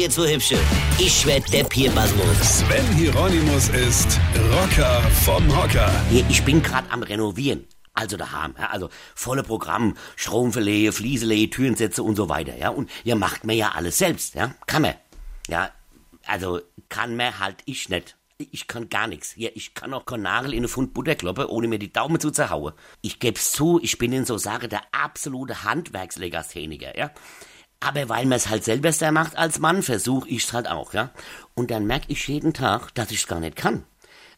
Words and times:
jetzt 0.00 0.14
so 0.14 0.26
hübsche. 0.26 0.58
Ich 0.98 1.26
werd 1.26 1.52
der 1.52 1.64
Pierpasmus. 1.64 2.60
Sven 2.60 2.86
Hieronymus 2.96 3.68
ist 3.68 4.18
Rocker 4.50 5.02
vom 5.24 5.46
Hocker. 5.54 5.92
Hier, 6.08 6.24
ich 6.30 6.42
bin 6.42 6.62
grad 6.62 6.90
am 6.90 7.02
Renovieren. 7.02 7.66
Also 7.92 8.16
daheim, 8.16 8.54
ja, 8.58 8.70
also 8.70 8.88
volle 9.14 9.42
Programm, 9.42 9.96
Stromverlehe, 10.16 10.92
Flieselehe, 10.92 11.50
Türensätze 11.50 12.02
und 12.02 12.16
so 12.16 12.30
weiter, 12.30 12.56
ja. 12.56 12.70
Und 12.70 12.90
ihr 13.04 13.14
macht 13.14 13.44
mir 13.44 13.54
ja 13.54 13.72
alles 13.72 13.98
selbst, 13.98 14.34
ja. 14.34 14.54
Kann 14.66 14.82
man. 14.82 14.94
Ja, 15.48 15.70
also 16.24 16.60
kann 16.88 17.16
man 17.16 17.38
halt 17.38 17.56
ich 17.66 17.90
nicht. 17.90 18.16
Ich 18.38 18.66
kann 18.66 18.88
gar 18.88 19.06
nichts. 19.06 19.34
Ja, 19.36 19.50
ich 19.54 19.74
kann 19.74 19.92
auch 19.92 20.06
kein 20.06 20.22
Nagel 20.22 20.54
in 20.54 20.60
eine 20.60 20.68
Pfund 20.68 20.94
Butter 20.94 21.14
kloppen, 21.14 21.44
ohne 21.44 21.68
mir 21.68 21.78
die 21.78 21.92
Daumen 21.92 22.18
zu 22.20 22.30
zerhauen. 22.30 22.72
Ich 23.02 23.18
geb's 23.18 23.52
zu, 23.52 23.78
ich 23.82 23.98
bin 23.98 24.14
in 24.14 24.24
so 24.24 24.38
Sache 24.38 24.66
der 24.66 24.80
absolute 24.92 25.62
Handwerkslegastheniker, 25.64 26.96
ja. 26.96 27.10
Aber 27.80 28.08
weil 28.10 28.26
man 28.26 28.36
es 28.36 28.48
halt 28.48 28.64
selber 28.64 28.92
sehr 28.92 29.10
macht 29.10 29.36
als 29.36 29.58
Mann, 29.58 29.82
versuche 29.82 30.28
ich's 30.28 30.52
halt 30.52 30.68
auch, 30.68 30.92
ja. 30.92 31.10
Und 31.54 31.70
dann 31.70 31.86
merk 31.86 32.02
ich 32.08 32.28
jeden 32.28 32.52
Tag, 32.52 32.94
dass 32.94 33.10
ich's 33.10 33.26
gar 33.26 33.40
nicht 33.40 33.56
kann. 33.56 33.84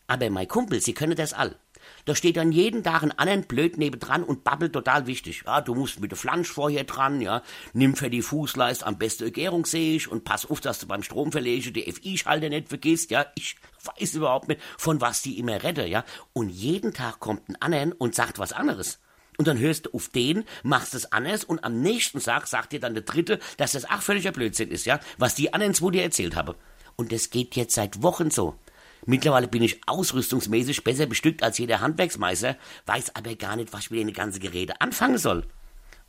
Aber 0.06 0.30
mein 0.30 0.46
Kumpel, 0.46 0.80
sie 0.80 0.94
können 0.94 1.16
das 1.16 1.32
all. 1.32 1.56
Da 2.04 2.14
steht 2.14 2.36
dann 2.36 2.52
jeden 2.52 2.82
Tag 2.82 3.02
ein 3.02 3.16
anderen 3.16 3.44
blöd 3.44 3.78
nebendran 3.78 4.24
und 4.24 4.44
babbelt 4.44 4.72
total 4.72 5.06
wichtig. 5.06 5.42
Ja, 5.46 5.60
du 5.60 5.74
musst 5.74 6.00
mit 6.00 6.10
der 6.10 6.18
Flansch 6.18 6.50
vorher 6.50 6.84
dran, 6.84 7.20
ja. 7.20 7.42
Nimm 7.72 7.96
für 7.96 8.10
die 8.10 8.22
Fußleist 8.22 8.84
am 8.84 8.98
besten 8.98 9.32
Gärungssäge 9.32 10.10
und 10.10 10.24
pass 10.24 10.48
auf, 10.48 10.60
dass 10.60 10.80
du 10.80 10.86
beim 10.86 11.02
Stromverlegen 11.02 11.72
die 11.72 11.90
FI-Schalter 11.90 12.48
nicht 12.48 12.68
vergisst, 12.68 13.10
ja. 13.10 13.26
Ich 13.36 13.56
weiß 13.98 14.14
überhaupt 14.14 14.48
nicht, 14.48 14.60
von 14.78 15.00
was 15.00 15.22
die 15.22 15.38
immer 15.38 15.62
rette, 15.62 15.86
ja. 15.86 16.04
Und 16.32 16.50
jeden 16.50 16.92
Tag 16.92 17.20
kommt 17.20 17.48
ein 17.48 17.60
anderen 17.60 17.92
und 17.92 18.14
sagt 18.14 18.38
was 18.38 18.52
anderes. 18.52 19.00
Und 19.42 19.48
dann 19.48 19.58
hörst 19.58 19.86
du 19.86 19.90
auf 19.90 20.06
den, 20.06 20.44
machst 20.62 20.94
es 20.94 21.10
anders 21.10 21.42
und 21.42 21.64
am 21.64 21.80
nächsten 21.80 22.20
Tag 22.20 22.46
sagt 22.46 22.70
dir 22.70 22.78
dann 22.78 22.94
der 22.94 23.02
Dritte, 23.02 23.40
dass 23.56 23.72
das 23.72 23.90
auch 23.90 24.00
völliger 24.00 24.30
Blödsinn 24.30 24.70
ist, 24.70 24.86
ja, 24.86 25.00
was 25.18 25.34
die 25.34 25.52
anderen 25.52 25.74
zwei 25.74 25.90
dir 25.90 26.04
erzählt 26.04 26.36
haben. 26.36 26.54
Und 26.94 27.10
das 27.10 27.30
geht 27.30 27.56
jetzt 27.56 27.74
seit 27.74 28.04
Wochen 28.04 28.30
so. 28.30 28.54
Mittlerweile 29.04 29.48
bin 29.48 29.64
ich 29.64 29.80
ausrüstungsmäßig 29.86 30.84
besser 30.84 31.06
bestückt 31.06 31.42
als 31.42 31.58
jeder 31.58 31.80
Handwerksmeister, 31.80 32.56
weiß 32.86 33.16
aber 33.16 33.34
gar 33.34 33.56
nicht, 33.56 33.72
was 33.72 33.86
ich 33.86 33.90
mit 33.90 33.98
den 34.02 34.12
ganzen 34.12 34.38
Geräte 34.38 34.80
anfangen 34.80 35.18
soll. 35.18 35.44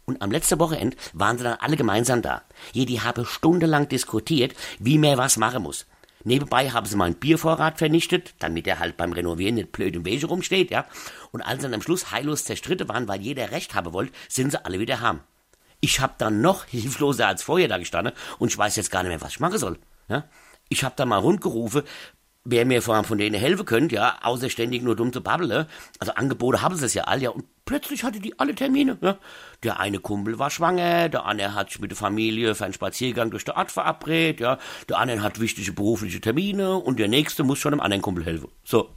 Und 0.06 0.22
am 0.22 0.30
letzten 0.30 0.59
Wochenende 0.59 0.95
waren 1.14 1.40
sie 1.40 1.44
dann 1.44 1.58
alle 1.59 1.75
gemeinsam 1.75 2.22
da. 2.22 2.44
Jedi 2.72 2.97
habe 2.97 3.25
stundenlang 3.25 3.90
diskutiert, 3.90 4.53
wie 4.78 5.00
man 5.00 5.18
was 5.18 5.38
machen 5.38 5.64
muss. 5.64 5.88
Nebenbei 6.24 6.70
haben 6.70 6.86
sie 6.86 6.96
meinen 6.96 7.16
Biervorrat 7.16 7.78
vernichtet, 7.78 8.34
damit 8.40 8.68
er 8.68 8.80
halt 8.80 8.98
beim 8.98 9.12
Renovieren 9.12 9.56
nicht 9.56 9.72
blöd 9.72 9.96
im 9.96 10.06
Wege 10.06 10.28
rumsteht, 10.28 10.72
ja. 10.72 10.86
Und 11.32 11.42
als 11.42 11.62
sie 11.62 11.64
dann 11.64 11.74
am 11.74 11.82
Schluss 11.82 12.12
heillos 12.12 12.46
zerstritten 12.46 12.88
waren, 12.88 13.08
weil 13.08 13.22
jeder 13.22 13.52
Recht 13.52 13.76
haben 13.76 13.94
wollte, 13.94 14.14
sind 14.30 14.52
sie 14.52 14.66
alle 14.66 14.80
wieder 14.80 15.02
harm. 15.02 15.22
Ich 15.82 16.00
hab 16.00 16.18
dann 16.18 16.42
noch 16.42 16.66
hilfloser 16.68 17.28
als 17.28 17.44
vorher 17.44 17.68
da 17.68 17.78
gestanden 17.78 18.14
und 18.40 18.50
ich 18.50 18.58
weiß 18.58 18.76
jetzt 18.76 18.92
gar 18.92 19.04
nicht 19.04 19.10
mehr, 19.10 19.22
was 19.22 19.34
ich 19.34 19.40
machen 19.40 19.58
soll. 19.58 19.78
Ja? 20.08 20.26
Ich 20.70 20.84
hab 20.84 20.96
dann 20.96 21.10
mal 21.10 21.18
rundgerufen, 21.18 21.84
wer 22.46 22.66
mir 22.66 22.82
von, 22.82 23.06
von 23.06 23.18
denen 23.18 23.40
helfen 23.40 23.66
könnt, 23.66 23.92
ja, 23.92 24.18
außer 24.22 24.50
ständig 24.50 24.84
nur 24.84 24.96
dumm 24.96 25.14
zu 25.14 25.22
babbeln. 25.22 25.66
Also 26.00 26.14
Angebote 26.14 26.62
haben 26.62 26.76
sie 26.76 26.86
es 26.86 26.94
ja 26.94 27.04
alle, 27.04 27.22
ja, 27.24 27.30
und 27.30 27.46
plötzlich 27.66 28.04
hatte 28.04 28.20
die 28.20 28.38
alle 28.40 28.56
Termine, 28.56 28.98
ja. 29.02 29.18
Der 29.64 29.80
eine 29.80 30.00
Kumpel 30.00 30.40
war 30.40 30.50
schwanger, 30.50 31.10
der 31.10 31.26
andere 31.26 31.56
hat 31.56 31.70
sich 31.70 31.80
mit 31.80 31.92
der 31.92 31.98
Familie 31.98 32.56
für 32.56 32.66
einen 32.66 32.74
Spaziergang 32.74 33.32
durch 33.32 33.46
die 33.46 33.52
Art 33.52 33.72
verabredet, 33.72 34.42
ja. 34.42 34.58
Der 34.90 34.98
andere 34.98 35.22
hat 35.22 35.40
wichtige 35.40 35.72
berufliche 35.72 36.22
Termine 36.22 36.76
und 36.76 37.00
der 37.00 37.08
nächste 37.08 37.44
muss 37.44 37.60
schon 37.60 37.74
einem 37.74 37.82
anderen 37.82 38.02
Kumpel 38.02 38.26
helfen. 38.26 38.50
So. 38.64 38.90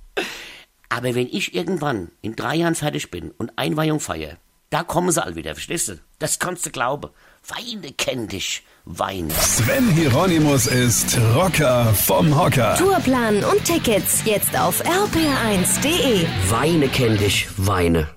Aber 0.89 1.15
wenn 1.15 1.27
ich 1.27 1.55
irgendwann 1.55 2.11
in 2.23 2.37
drei 2.37 2.57
Jahren 2.57 2.75
fertig 2.75 3.11
bin 3.11 3.33
und 3.33 3.59
Einweihung 3.59 4.01
feiere, 4.01 4.39
da 4.71 4.83
kommen 4.83 5.11
sie 5.11 5.23
alle 5.23 5.37
wieder, 5.37 5.55
verstehst 5.55 5.89
du? 5.89 5.99
Das 6.19 6.39
kannst 6.39 6.67
du 6.67 6.71
glauben. 6.71 7.11
Weine 7.49 7.93
kenn 7.93 8.27
dich, 8.27 8.65
Weine. 8.85 9.33
Sven 9.35 9.89
Hieronymus 9.91 10.67
ist 10.67 11.17
Rocker 11.35 11.95
vom 11.95 12.37
Hocker. 12.39 12.77
Tourplan 12.77 13.45
und 13.45 13.65
Tickets 13.65 14.23
jetzt 14.25 14.59
auf 14.59 14.83
rpr1.de. 14.85 16.27
Weine 16.51 16.89
kenn 16.89 17.17
dich, 17.19 17.47
Weine. 17.57 18.16